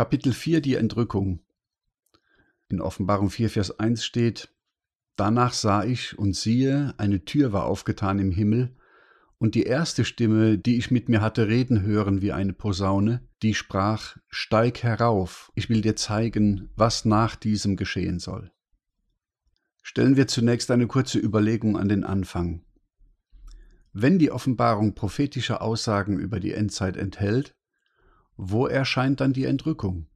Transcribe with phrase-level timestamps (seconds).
[0.00, 1.40] Kapitel 4 Die Entrückung.
[2.70, 4.50] In Offenbarung 4, Vers 1 steht,
[5.14, 8.74] Danach sah ich und siehe, eine Tür war aufgetan im Himmel,
[9.36, 13.52] und die erste Stimme, die ich mit mir hatte reden hören wie eine Posaune, die
[13.52, 18.50] sprach, Steig herauf, ich will dir zeigen, was nach diesem geschehen soll.
[19.82, 22.64] Stellen wir zunächst eine kurze Überlegung an den Anfang.
[23.92, 27.54] Wenn die Offenbarung prophetische Aussagen über die Endzeit enthält,
[28.42, 30.06] wo erscheint dann die Entrückung?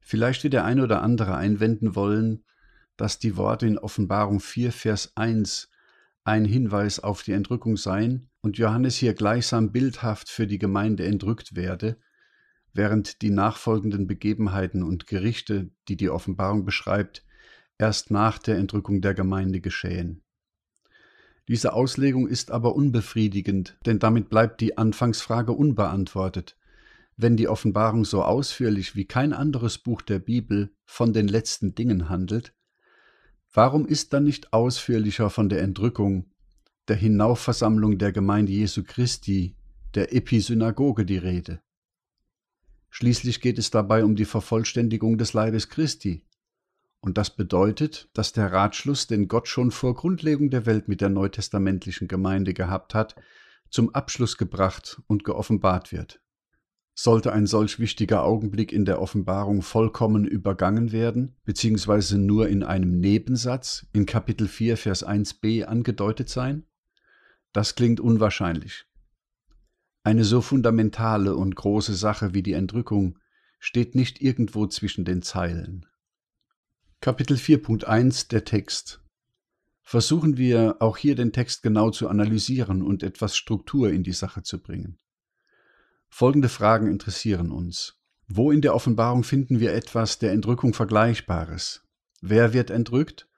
[0.00, 2.42] Vielleicht wird der eine oder andere einwenden wollen,
[2.96, 5.68] dass die Worte in Offenbarung 4, Vers 1
[6.24, 11.54] ein Hinweis auf die Entrückung seien und Johannes hier gleichsam bildhaft für die Gemeinde entrückt
[11.54, 11.98] werde,
[12.72, 17.26] während die nachfolgenden Begebenheiten und Gerichte, die die Offenbarung beschreibt,
[17.76, 20.22] erst nach der Entrückung der Gemeinde geschehen.
[21.46, 26.56] Diese Auslegung ist aber unbefriedigend, denn damit bleibt die Anfangsfrage unbeantwortet.
[27.22, 32.08] Wenn die Offenbarung so ausführlich wie kein anderes Buch der Bibel von den letzten Dingen
[32.08, 32.54] handelt,
[33.52, 36.30] warum ist dann nicht ausführlicher von der Entrückung,
[36.88, 39.54] der Hinaufversammlung der Gemeinde Jesu Christi,
[39.94, 41.60] der Episynagoge die Rede?
[42.88, 46.24] Schließlich geht es dabei um die Vervollständigung des Leibes Christi,
[47.00, 51.10] und das bedeutet, dass der Ratschluss, den Gott schon vor Grundlegung der Welt mit der
[51.10, 53.14] neutestamentlichen Gemeinde gehabt hat,
[53.68, 56.22] zum Abschluss gebracht und geoffenbart wird.
[57.02, 63.00] Sollte ein solch wichtiger Augenblick in der Offenbarung vollkommen übergangen werden, beziehungsweise nur in einem
[63.00, 66.66] Nebensatz in Kapitel 4, Vers 1b angedeutet sein?
[67.54, 68.84] Das klingt unwahrscheinlich.
[70.02, 73.18] Eine so fundamentale und große Sache wie die Entrückung
[73.58, 75.86] steht nicht irgendwo zwischen den Zeilen.
[77.00, 79.02] Kapitel 4.1 Der Text.
[79.80, 84.42] Versuchen wir auch hier den Text genau zu analysieren und etwas Struktur in die Sache
[84.42, 84.98] zu bringen.
[86.10, 87.96] Folgende Fragen interessieren uns.
[88.28, 91.82] Wo in der Offenbarung finden wir etwas der Entrückung Vergleichbares?
[92.20, 93.28] Wer wird entrückt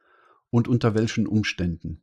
[0.51, 2.02] und unter welchen Umständen?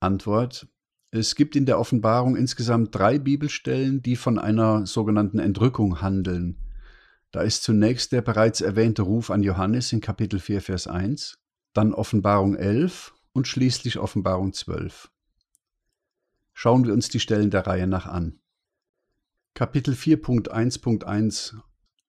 [0.00, 0.68] Antwort.
[1.10, 6.58] Es gibt in der Offenbarung insgesamt drei Bibelstellen, die von einer sogenannten Entrückung handeln.
[7.30, 11.38] Da ist zunächst der bereits erwähnte Ruf an Johannes in Kapitel 4, Vers 1,
[11.72, 15.10] dann Offenbarung 11 und schließlich Offenbarung 12.
[16.52, 18.40] Schauen wir uns die Stellen der Reihe nach an.
[19.56, 21.54] Kapitel 4.1.1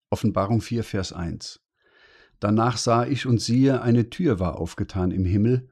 [0.10, 1.62] Offenbarung 4, Vers 1
[2.42, 5.70] Danach sah ich und siehe, eine Tür war aufgetan im Himmel,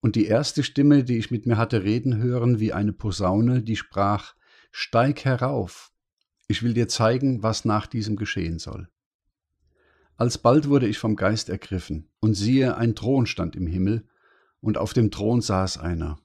[0.00, 3.76] und die erste Stimme, die ich mit mir hatte reden hören, wie eine Posaune, die
[3.76, 4.34] sprach,
[4.72, 5.92] Steig herauf,
[6.48, 8.88] ich will dir zeigen, was nach diesem geschehen soll.
[10.16, 14.08] Alsbald wurde ich vom Geist ergriffen, und siehe, ein Thron stand im Himmel,
[14.60, 16.18] und auf dem Thron saß einer.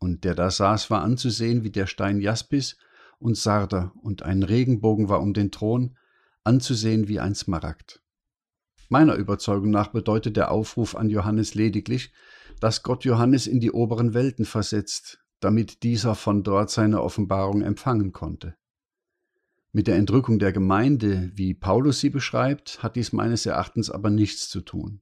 [0.00, 2.76] Und der da saß, war anzusehen wie der Stein Jaspis
[3.18, 5.96] und Sarder, und ein Regenbogen war um den Thron,
[6.44, 8.02] anzusehen wie ein Smaragd.
[8.88, 12.12] Meiner Überzeugung nach bedeutet der Aufruf an Johannes lediglich,
[12.60, 18.12] dass Gott Johannes in die oberen Welten versetzt, damit dieser von dort seine Offenbarung empfangen
[18.12, 18.54] konnte.
[19.72, 24.48] Mit der Entrückung der Gemeinde, wie Paulus sie beschreibt, hat dies meines Erachtens aber nichts
[24.48, 25.00] zu tun.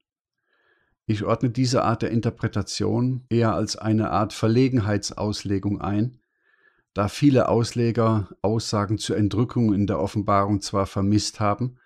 [1.05, 6.22] Ich ordne diese Art der Interpretation eher als eine Art Verlegenheitsauslegung ein,
[6.94, 11.76] da viele Ausleger Aussagen zur Entrückung in der Offenbarung zwar vermisst haben,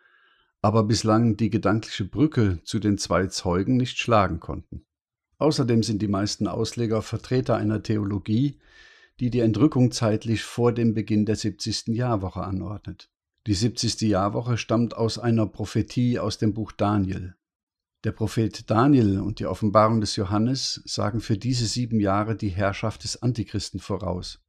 [0.63, 4.85] aber bislang die gedankliche Brücke zu den zwei Zeugen nicht schlagen konnten.
[5.39, 8.59] Außerdem sind die meisten Ausleger Vertreter einer Theologie,
[9.21, 11.89] die die Entrückung zeitlich vor dem Beginn der 70.
[11.89, 13.11] Jahrwoche anordnet.
[13.47, 14.01] Die 70.
[14.03, 17.37] Jahrwoche stammt aus einer Prophetie aus dem Buch Daniel.
[18.05, 23.05] Der Prophet Daniel und die Offenbarung des Johannes sagen für diese sieben Jahre die Herrschaft
[23.05, 24.41] des Antichristen voraus.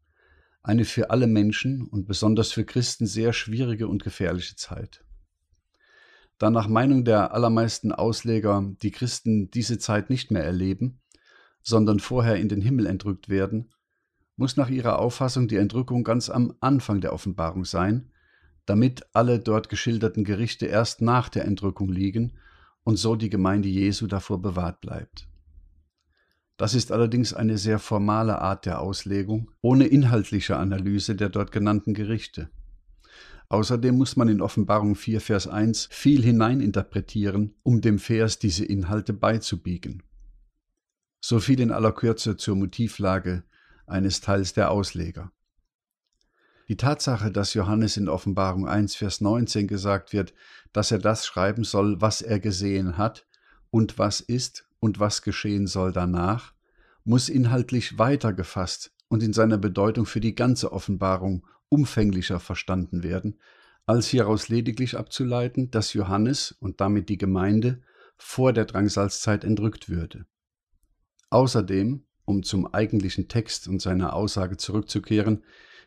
[0.68, 5.06] Eine für alle Menschen und besonders für Christen sehr schwierige und gefährliche Zeit.
[6.40, 11.00] Da nach Meinung der allermeisten Ausleger die Christen diese Zeit nicht mehr erleben,
[11.62, 13.72] sondern vorher in den Himmel entrückt werden,
[14.36, 18.12] muss nach ihrer Auffassung die Entrückung ganz am Anfang der Offenbarung sein,
[18.66, 22.34] damit alle dort geschilderten Gerichte erst nach der Entrückung liegen
[22.84, 25.30] und so die Gemeinde Jesu davor bewahrt bleibt.
[26.58, 31.94] Das ist allerdings eine sehr formale Art der Auslegung, ohne inhaltliche Analyse der dort genannten
[31.94, 32.50] Gerichte.
[33.50, 39.14] Außerdem muss man in Offenbarung 4, Vers 1 viel hineininterpretieren, um dem Vers diese Inhalte
[39.14, 40.04] beizubiegen.
[41.22, 43.44] So viel in aller Kürze zur Motivlage
[43.86, 45.32] eines Teils der Ausleger.
[46.68, 50.34] Die Tatsache, dass Johannes in Offenbarung 1, Vers 19 gesagt wird,
[50.74, 53.26] dass er das schreiben soll, was er gesehen hat
[53.70, 56.54] und was ist und was geschehen soll danach,
[57.04, 63.40] muss inhaltlich weiter gefasst und in seiner Bedeutung für die ganze Offenbarung umfänglicher verstanden werden,
[63.86, 67.82] als hieraus lediglich abzuleiten, dass Johannes und damit die Gemeinde
[68.18, 70.26] vor der Drangsalzzeit entrückt würde.
[71.30, 75.44] Außerdem, um zum eigentlichen Text und seiner Aussage zurückzukehren,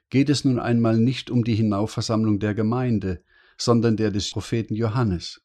[0.09, 3.23] geht es nun einmal nicht um die Hinaufversammlung der Gemeinde,
[3.59, 5.43] sondern der des Propheten Johannes.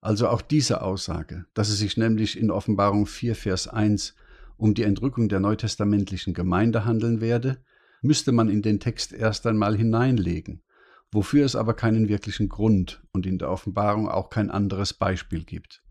[0.00, 4.14] Also auch diese Aussage, dass es sich nämlich in Offenbarung 4, Vers 1
[4.56, 7.64] um die Entrückung der neutestamentlichen Gemeinde handeln werde,
[8.02, 10.62] müsste man in den Text erst einmal hineinlegen,
[11.10, 15.82] wofür es aber keinen wirklichen Grund und in der Offenbarung auch kein anderes Beispiel gibt.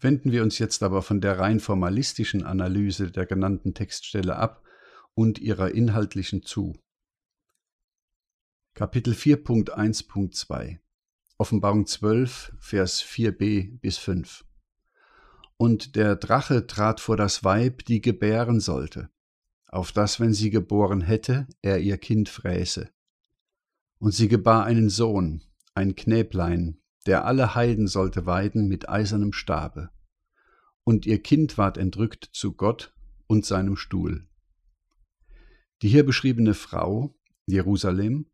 [0.00, 4.62] Wenden wir uns jetzt aber von der rein formalistischen Analyse der genannten Textstelle ab
[5.14, 6.76] und ihrer inhaltlichen zu.
[8.74, 10.78] Kapitel 4.1.2
[11.36, 14.44] Offenbarung 12, Vers 4b bis 5
[15.56, 19.10] Und der Drache trat vor das Weib, die gebären sollte,
[19.66, 22.88] auf das, wenn sie geboren hätte, er ihr Kind fräße.
[23.98, 25.42] Und sie gebar einen Sohn,
[25.74, 29.90] ein Knäblein, der alle Heiden sollte weiden mit eisernem Stabe.
[30.84, 32.94] Und ihr Kind ward entrückt zu Gott
[33.26, 34.28] und seinem Stuhl.
[35.82, 38.26] Die hier beschriebene Frau, Jerusalem,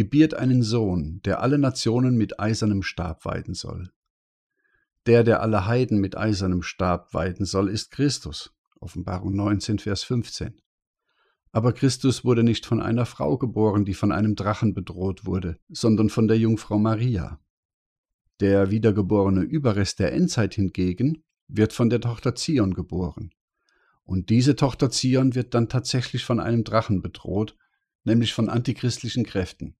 [0.00, 3.90] gebiert einen Sohn, der alle Nationen mit eisernem Stab weiden soll.
[5.04, 8.50] Der, der alle Heiden mit eisernem Stab weiden soll, ist Christus.
[8.80, 10.58] Offenbarung 19, Vers 15.
[11.52, 16.08] Aber Christus wurde nicht von einer Frau geboren, die von einem Drachen bedroht wurde, sondern
[16.08, 17.38] von der Jungfrau Maria.
[18.40, 23.34] Der wiedergeborene Überrest der Endzeit hingegen wird von der Tochter Zion geboren.
[24.04, 27.54] Und diese Tochter Zion wird dann tatsächlich von einem Drachen bedroht,
[28.04, 29.76] nämlich von antichristlichen Kräften.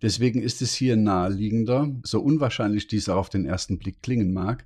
[0.00, 4.64] Deswegen ist es hier naheliegender, so unwahrscheinlich dies auf den ersten Blick klingen mag,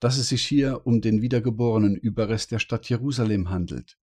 [0.00, 3.98] dass es sich hier um den wiedergeborenen Überrest der Stadt Jerusalem handelt,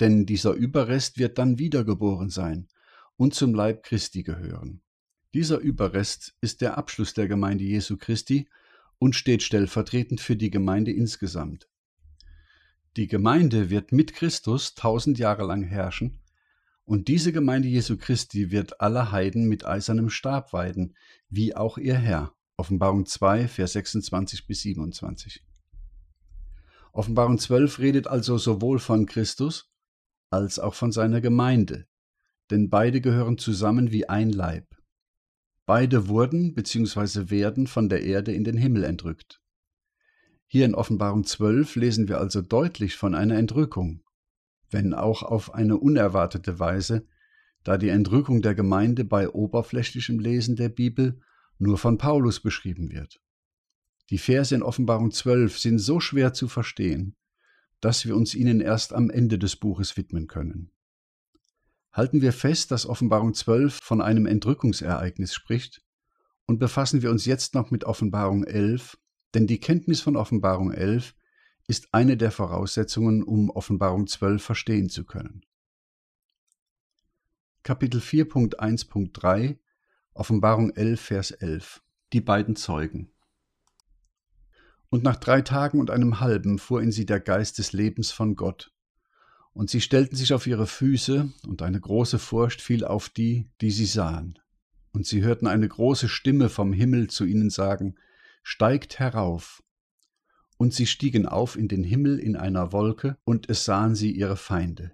[0.00, 2.68] denn dieser Überrest wird dann wiedergeboren sein
[3.16, 4.82] und zum Leib Christi gehören.
[5.34, 8.48] Dieser Überrest ist der Abschluss der Gemeinde Jesu Christi
[8.98, 11.68] und steht stellvertretend für die Gemeinde insgesamt.
[12.96, 16.18] Die Gemeinde wird mit Christus tausend Jahre lang herrschen,
[16.84, 20.96] und diese Gemeinde Jesu Christi wird alle Heiden mit eisernem Stab weiden,
[21.28, 22.34] wie auch ihr Herr.
[22.56, 25.44] Offenbarung 2, Vers 26 bis 27.
[26.92, 29.72] Offenbarung 12 redet also sowohl von Christus
[30.30, 31.86] als auch von seiner Gemeinde,
[32.50, 34.66] denn beide gehören zusammen wie ein Leib.
[35.64, 37.30] Beide wurden bzw.
[37.30, 39.40] werden von der Erde in den Himmel entrückt.
[40.48, 44.02] Hier in Offenbarung 12 lesen wir also deutlich von einer Entrückung,
[44.72, 47.06] wenn auch auf eine unerwartete Weise,
[47.62, 51.20] da die Entrückung der Gemeinde bei oberflächlichem Lesen der Bibel
[51.58, 53.20] nur von Paulus beschrieben wird.
[54.10, 57.16] Die Verse in Offenbarung 12 sind so schwer zu verstehen,
[57.80, 60.70] dass wir uns ihnen erst am Ende des Buches widmen können.
[61.92, 65.82] Halten wir fest, dass Offenbarung 12 von einem Entrückungsereignis spricht
[66.46, 68.98] und befassen wir uns jetzt noch mit Offenbarung 11,
[69.34, 71.14] denn die Kenntnis von Offenbarung 11
[71.72, 75.40] ist eine der Voraussetzungen, um Offenbarung 12 verstehen zu können.
[77.62, 79.56] Kapitel 4.1.3
[80.12, 81.82] Offenbarung 11, Vers 11
[82.12, 83.10] Die beiden Zeugen
[84.90, 88.36] und nach drei Tagen und einem halben fuhr in sie der Geist des Lebens von
[88.36, 88.74] Gott.
[89.54, 93.70] Und sie stellten sich auf ihre Füße, und eine große Furcht fiel auf die, die
[93.70, 94.38] sie sahen.
[94.92, 97.94] Und sie hörten eine große Stimme vom Himmel zu ihnen sagen,
[98.42, 99.62] Steigt herauf.
[100.56, 104.36] Und sie stiegen auf in den Himmel in einer Wolke, und es sahen sie ihre
[104.36, 104.92] Feinde.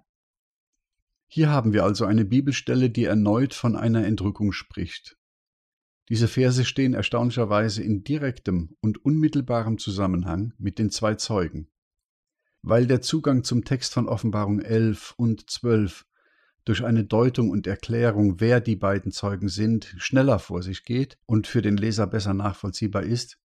[1.27, 5.15] Hier haben wir also eine Bibelstelle, die erneut von einer Entrückung spricht.
[6.09, 11.69] Diese Verse stehen erstaunlicherweise in direktem und unmittelbarem Zusammenhang mit den zwei Zeugen.
[12.63, 16.07] Weil der Zugang zum Text von Offenbarung 11 und 12
[16.65, 21.45] durch eine Deutung und Erklärung, wer die beiden Zeugen sind, schneller vor sich geht und
[21.45, 23.37] für den Leser besser nachvollziehbar ist,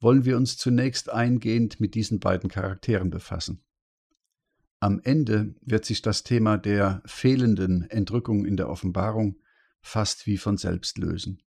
[0.00, 3.62] wollen wir uns zunächst eingehend mit diesen beiden Charakteren befassen.
[4.80, 9.40] Am Ende wird sich das Thema der fehlenden Entrückung in der Offenbarung
[9.80, 11.42] fast wie von selbst lösen.